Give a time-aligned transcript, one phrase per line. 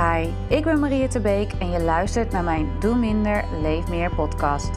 [0.00, 4.70] Hi, ik ben Maria Tebeek en je luistert naar mijn Doe Minder, Leef Meer podcast.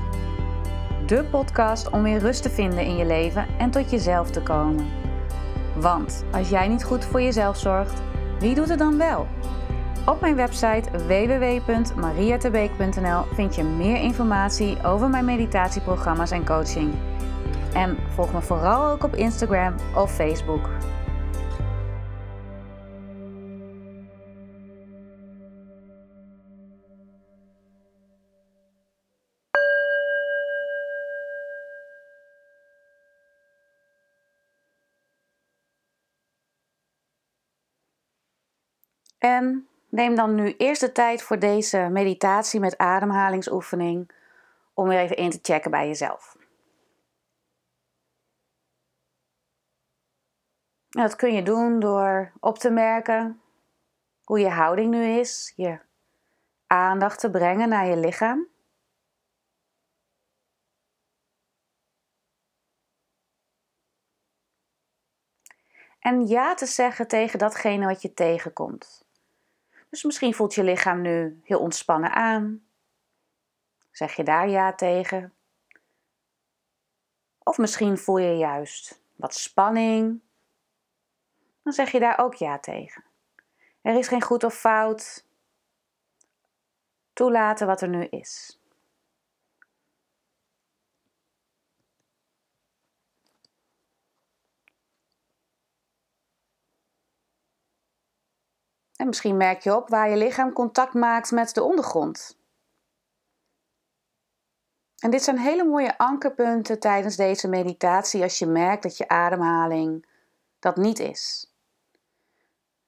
[1.05, 4.87] De podcast om weer rust te vinden in je leven en tot jezelf te komen.
[5.75, 8.01] Want als jij niet goed voor jezelf zorgt,
[8.39, 9.27] wie doet het dan wel?
[10.05, 16.93] Op mijn website www.mariatebeek.nl vind je meer informatie over mijn meditatieprogramma's en coaching.
[17.73, 20.69] En volg me vooral ook op Instagram of Facebook.
[39.25, 44.11] En neem dan nu eerst de tijd voor deze meditatie met ademhalingsoefening
[44.73, 46.35] om weer even in te checken bij jezelf.
[50.89, 53.41] dat kun je doen door op te merken
[54.23, 55.79] hoe je houding nu is, je
[56.67, 58.47] aandacht te brengen naar je lichaam.
[65.99, 69.05] En ja te zeggen tegen datgene wat je tegenkomt.
[69.93, 72.65] Dus misschien voelt je lichaam nu heel ontspannen aan.
[73.91, 75.33] Zeg je daar ja tegen?
[77.43, 80.21] Of misschien voel je juist wat spanning.
[81.63, 83.03] Dan zeg je daar ook ja tegen.
[83.81, 85.25] Er is geen goed of fout.
[87.13, 88.61] Toelaten wat er nu is.
[99.03, 102.37] En misschien merk je op waar je lichaam contact maakt met de ondergrond.
[104.99, 110.05] En dit zijn hele mooie ankerpunten tijdens deze meditatie als je merkt dat je ademhaling
[110.59, 111.53] dat niet is.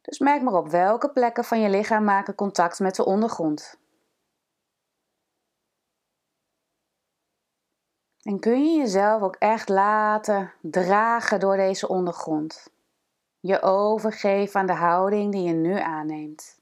[0.02, 3.80] Dus merk maar op welke plekken van je lichaam maken contact met de ondergrond.
[8.21, 12.73] En kun je jezelf ook echt laten dragen door deze ondergrond
[13.45, 16.60] je overgeven aan de houding die je nu aanneemt.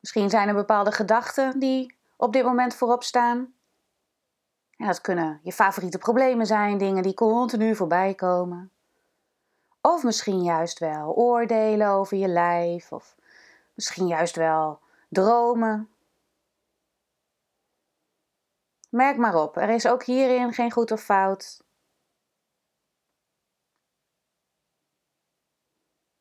[0.00, 3.54] Misschien zijn er bepaalde gedachten die op dit moment voorop staan.
[4.76, 8.75] En dat kunnen je favoriete problemen zijn, dingen die continu voorbij komen.
[9.86, 13.16] Of misschien juist wel oordelen over je lijf, of
[13.74, 15.90] misschien juist wel dromen.
[18.90, 21.64] Merk maar op, er is ook hierin geen goed of fout.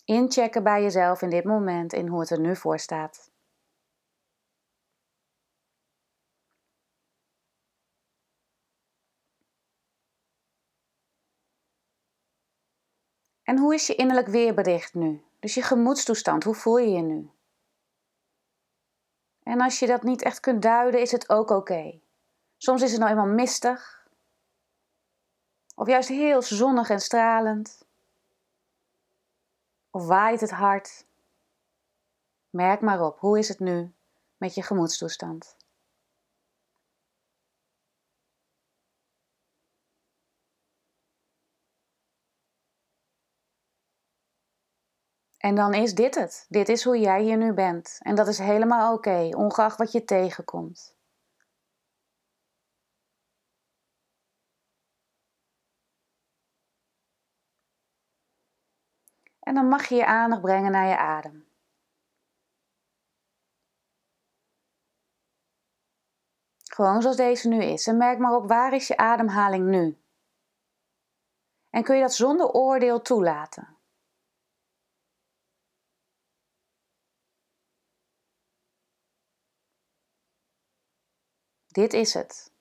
[0.06, 3.32] Inchecken bij jezelf in dit moment in hoe het er nu voor staat.
[13.46, 15.24] En hoe is je innerlijk weerbericht nu?
[15.40, 17.30] Dus je gemoedstoestand, hoe voel je je nu?
[19.44, 22.00] En als je dat niet echt kunt duiden, is het ook oké.
[22.58, 24.08] Soms is het nou eenmaal mistig.
[25.76, 27.86] Of juist heel zonnig en stralend.
[29.90, 31.06] Of waait het hard.
[32.50, 33.94] Merk maar op, hoe is het nu
[34.38, 35.56] met je gemoedstoestand?
[45.46, 46.46] En dan is dit het.
[46.50, 47.98] Dit is hoe jij hier nu bent.
[48.02, 50.96] En dat is helemaal oké, ongeacht wat je tegenkomt.
[59.40, 61.48] En dan mag je je aandacht brengen naar je adem.
[66.64, 67.88] Gewoon zoals deze nu is.
[67.88, 69.98] En merk maar op waar is je ademhaling nu.
[71.70, 73.75] En kun je dat zonder oordeel toelaten.
[81.76, 82.52] Dit is het.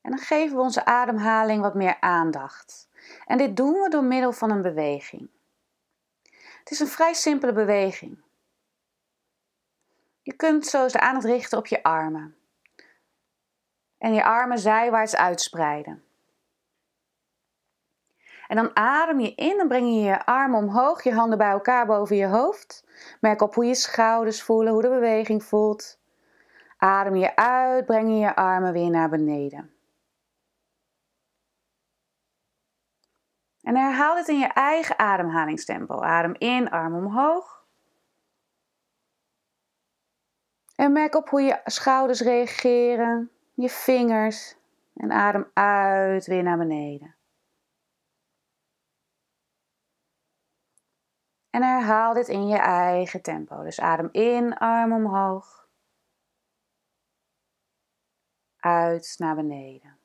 [0.00, 2.88] En dan geven we onze ademhaling wat meer aandacht.
[3.26, 5.30] En dit doen we door middel van een beweging.
[6.58, 8.22] Het is een vrij simpele beweging.
[10.22, 12.36] Je kunt zo eens de aandacht richten op je armen
[13.98, 16.04] en je armen zijwaarts uitspreiden.
[18.48, 21.86] En dan adem je in en breng je je armen omhoog, je handen bij elkaar
[21.86, 22.84] boven je hoofd.
[23.20, 25.98] Merk op hoe je schouders voelen, hoe de beweging voelt.
[26.76, 29.70] Adem je uit, breng je je armen weer naar beneden.
[33.62, 36.00] En herhaal dit in je eigen ademhalingstempo.
[36.00, 37.64] Adem in, arm omhoog.
[40.74, 44.56] En merk op hoe je schouders reageren, je vingers.
[44.94, 47.14] En adem uit weer naar beneden.
[51.50, 53.62] En herhaal dit in je eigen tempo.
[53.62, 55.68] Dus adem in, arm omhoog.
[58.56, 59.98] Uit naar beneden.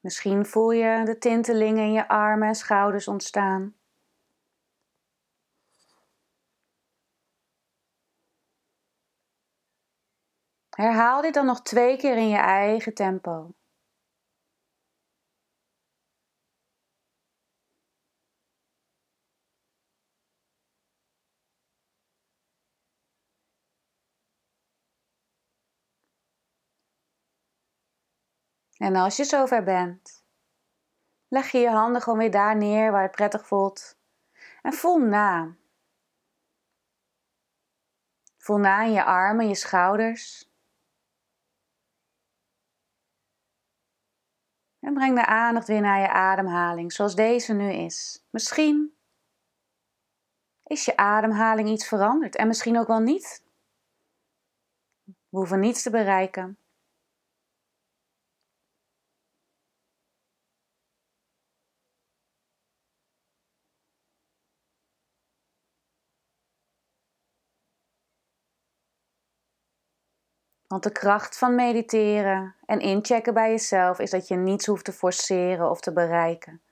[0.00, 3.74] Misschien voel je de tintelingen in je armen en schouders ontstaan.
[10.70, 13.54] Herhaal dit dan nog twee keer in je eigen tempo.
[28.80, 30.24] En als je zover bent,
[31.28, 33.98] leg je je handen gewoon weer daar neer waar het prettig voelt.
[34.62, 35.56] En voel na.
[38.36, 40.50] Voel na in je armen, je schouders.
[44.78, 48.26] En breng de aandacht weer naar je ademhaling, zoals deze nu is.
[48.30, 48.96] Misschien
[50.64, 53.44] is je ademhaling iets veranderd en misschien ook wel niet.
[55.04, 56.59] We hoeven niets te bereiken.
[70.70, 74.92] Want de kracht van mediteren en inchecken bij jezelf is dat je niets hoeft te
[74.92, 76.62] forceren of te bereiken.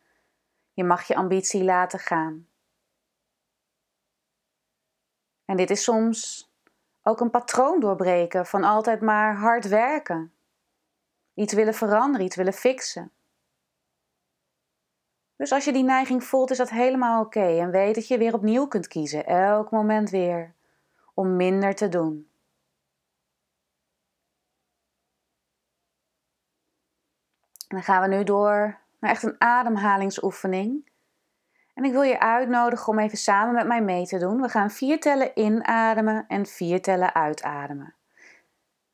[0.72, 2.48] Je mag je ambitie laten gaan.
[5.44, 6.50] En dit is soms
[7.02, 10.32] ook een patroon doorbreken van altijd maar hard werken.
[11.34, 13.12] Iets willen veranderen, iets willen fixen.
[15.36, 17.58] Dus als je die neiging voelt, is dat helemaal oké.
[17.58, 20.54] En weet dat je weer opnieuw kunt kiezen, elk moment weer,
[21.14, 22.27] om minder te doen.
[27.68, 30.90] Dan gaan we nu door naar echt een ademhalingsoefening.
[31.74, 34.40] En ik wil je uitnodigen om even samen met mij mee te doen.
[34.40, 37.94] We gaan vier tellen inademen en vier tellen uitademen.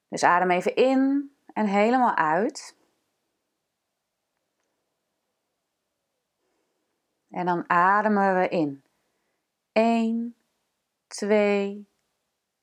[0.08, 2.76] Dus adem even in en helemaal uit.
[7.30, 8.84] En dan ademen we in.
[9.72, 10.36] 1,
[11.06, 11.88] 2,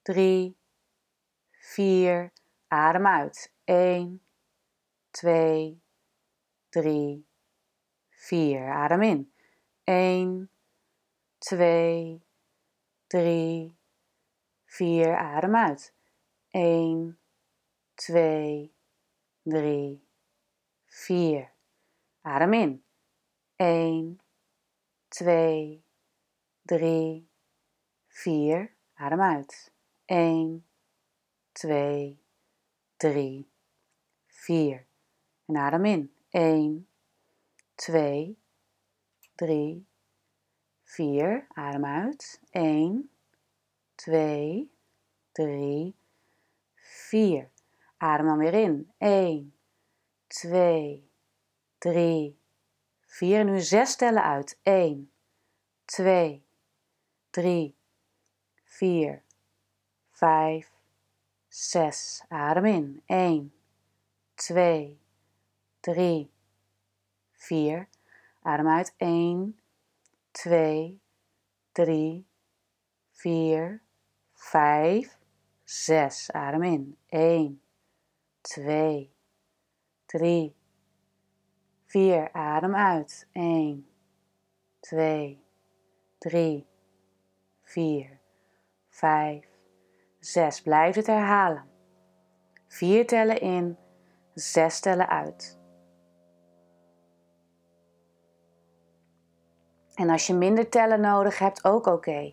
[0.01, 0.57] 3,
[1.51, 2.31] 4.
[2.67, 3.53] Adem uit.
[3.63, 4.21] 1,
[5.09, 5.80] 2,
[6.71, 7.25] 3,
[8.09, 8.71] 4.
[8.71, 9.33] Adem in.
[9.83, 10.49] 1,
[11.39, 12.21] 2,
[13.07, 13.75] 3,
[14.65, 15.17] 4.
[15.17, 15.93] Adem uit.
[16.51, 17.19] 1,
[17.95, 18.73] 2,
[19.43, 20.01] 3,
[20.85, 21.51] 4.
[22.21, 22.83] Adem in.
[23.55, 24.19] 1,
[25.09, 25.83] 2,
[26.65, 27.29] 3,
[28.07, 28.75] 4.
[28.93, 29.71] Adem uit.
[30.05, 30.65] 1,
[31.51, 32.19] 2,
[32.97, 33.51] 3,
[34.27, 34.87] 4.
[35.45, 36.20] En adem in.
[36.31, 36.87] 1,
[37.75, 38.37] 2,
[39.35, 39.85] 3,
[40.83, 41.47] 4.
[41.55, 42.39] Adem uit.
[42.51, 43.09] 1,
[43.95, 44.71] 2,
[45.31, 45.95] 3,
[46.75, 47.49] 4.
[47.97, 48.91] Adem dan weer in.
[48.97, 49.53] 1,
[50.27, 51.09] 2,
[51.77, 52.39] 3,
[53.05, 53.39] 4.
[53.39, 54.59] En nu zes tellen uit.
[54.63, 55.11] 1,
[55.85, 56.45] 2,
[57.29, 57.75] 3,
[58.63, 59.23] 4,
[60.11, 60.71] 5,
[61.47, 62.23] 6.
[62.27, 63.01] Adem in.
[63.05, 63.53] 1,
[64.35, 65.00] 2,
[65.81, 66.31] 3,
[67.31, 67.87] 4.
[68.41, 68.93] Adem uit.
[68.97, 69.59] 1,
[70.31, 71.01] 2,
[71.71, 72.27] 3,
[73.11, 73.81] 4,
[74.33, 75.17] 5,
[75.63, 76.31] 6.
[76.31, 76.97] Adem in.
[77.07, 77.61] 1,
[78.41, 79.13] 2,
[80.05, 80.55] 3,
[81.85, 82.31] 4.
[82.31, 83.27] Adem uit.
[83.31, 83.87] 1,
[84.79, 85.43] 2,
[86.17, 86.67] 3,
[87.61, 88.19] 4,
[88.89, 89.45] 5,
[90.19, 90.61] 6.
[90.61, 91.69] Blijf het herhalen.
[92.67, 93.77] 4 tellen in,
[94.33, 95.60] 6 tellen uit.
[100.01, 102.31] En als je minder tellen nodig hebt, ook oké.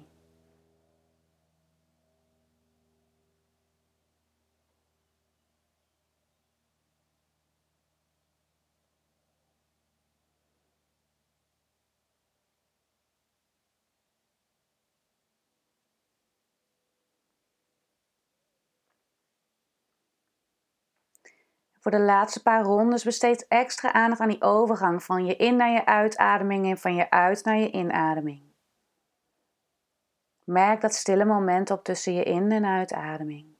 [21.89, 25.71] Voor de laatste paar rondes besteed extra aandacht aan die overgang van je in naar
[25.71, 28.55] je uitademing en van je uit naar je inademing.
[30.45, 33.57] Merk dat stille moment op tussen je in- en uitademing.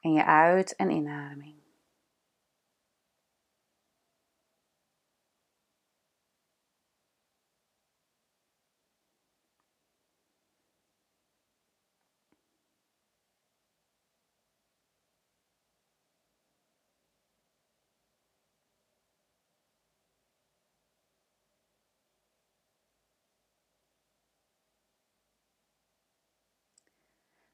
[0.00, 1.51] En je uit- en inademing.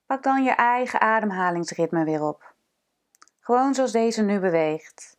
[0.09, 2.55] Pak dan je eigen ademhalingsritme weer op.
[3.41, 5.19] Gewoon zoals deze nu beweegt.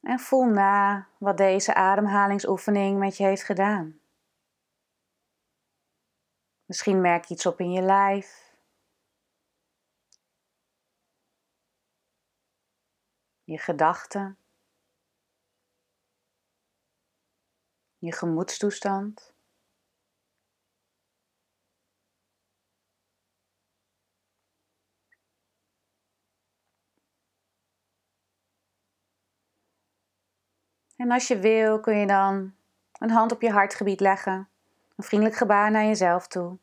[0.00, 4.00] En voel na wat deze ademhalingsoefening met je heeft gedaan.
[6.64, 8.54] Misschien merk je iets op in je lijf.
[13.44, 14.38] Je gedachten.
[17.98, 19.29] Je gemoedstoestand.
[31.10, 32.54] En als je wil, kun je dan
[32.98, 34.48] een hand op je hartgebied leggen,
[34.96, 36.58] een vriendelijk gebaar naar jezelf toe.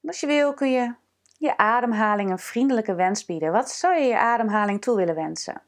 [0.00, 0.94] En als je wil, kun je
[1.38, 3.52] je ademhaling een vriendelijke wens bieden.
[3.52, 5.62] Wat zou je je ademhaling toe willen wensen?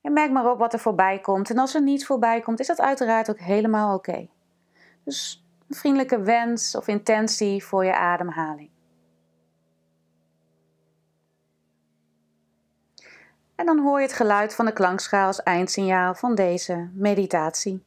[0.00, 1.50] En merk maar op wat er voorbij komt.
[1.50, 4.28] En als er niets voorbij komt, is dat uiteraard ook helemaal oké.
[5.04, 8.71] Dus een vriendelijke wens of intentie voor je ademhaling.
[13.62, 17.84] En dan hoor je het geluid van de klankschaal als eindsignaal van deze meditatie.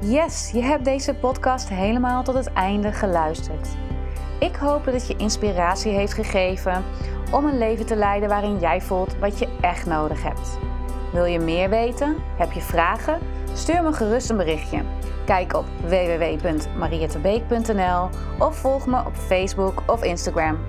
[0.00, 3.68] Yes, je hebt deze podcast helemaal tot het einde geluisterd.
[4.40, 6.84] Ik hoop dat het je inspiratie heeft gegeven
[7.32, 10.67] om een leven te leiden waarin jij voelt wat je echt nodig hebt.
[11.12, 12.16] Wil je meer weten?
[12.36, 13.18] Heb je vragen?
[13.52, 14.82] Stuur me gerust een berichtje.
[15.24, 20.67] Kijk op www.mariettebeek.nl of volg me op Facebook of Instagram